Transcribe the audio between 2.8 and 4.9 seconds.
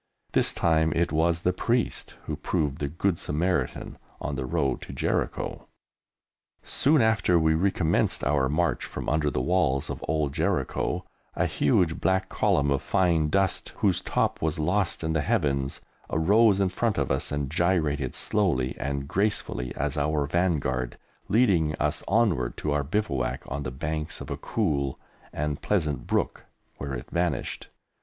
Good Samaritan on the road